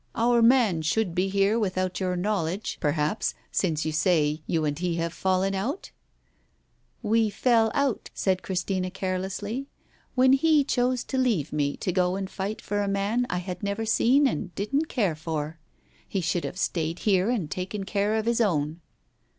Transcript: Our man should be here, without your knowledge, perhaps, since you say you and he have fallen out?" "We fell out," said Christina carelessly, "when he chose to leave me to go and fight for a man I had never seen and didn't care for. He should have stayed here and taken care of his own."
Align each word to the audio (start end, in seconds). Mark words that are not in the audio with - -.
Our 0.15 0.41
man 0.41 0.81
should 0.81 1.13
be 1.13 1.29
here, 1.29 1.59
without 1.59 1.99
your 1.99 2.15
knowledge, 2.15 2.79
perhaps, 2.79 3.35
since 3.51 3.85
you 3.85 3.91
say 3.91 4.41
you 4.47 4.65
and 4.65 4.79
he 4.79 4.95
have 4.95 5.13
fallen 5.13 5.53
out?" 5.53 5.91
"We 7.03 7.29
fell 7.29 7.69
out," 7.75 8.09
said 8.15 8.41
Christina 8.41 8.89
carelessly, 8.89 9.67
"when 10.15 10.33
he 10.33 10.63
chose 10.63 11.03
to 11.03 11.19
leave 11.19 11.53
me 11.53 11.77
to 11.77 11.91
go 11.91 12.15
and 12.15 12.27
fight 12.31 12.63
for 12.63 12.81
a 12.81 12.87
man 12.87 13.27
I 13.29 13.37
had 13.37 13.61
never 13.61 13.85
seen 13.85 14.25
and 14.25 14.55
didn't 14.55 14.89
care 14.89 15.13
for. 15.15 15.59
He 16.07 16.19
should 16.19 16.45
have 16.45 16.57
stayed 16.57 16.97
here 17.05 17.29
and 17.29 17.51
taken 17.51 17.83
care 17.83 18.15
of 18.15 18.25
his 18.25 18.41
own." 18.41 18.81